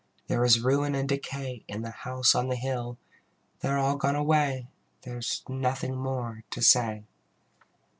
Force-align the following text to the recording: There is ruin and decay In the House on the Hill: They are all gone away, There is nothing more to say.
There 0.25 0.43
is 0.43 0.59
ruin 0.61 0.95
and 0.95 1.07
decay 1.07 1.63
In 1.67 1.83
the 1.83 1.91
House 1.91 2.33
on 2.33 2.47
the 2.49 2.55
Hill: 2.55 2.97
They 3.59 3.69
are 3.69 3.77
all 3.77 3.97
gone 3.97 4.15
away, 4.15 4.65
There 5.03 5.19
is 5.19 5.43
nothing 5.47 5.95
more 5.95 6.43
to 6.49 6.61
say. 6.63 7.03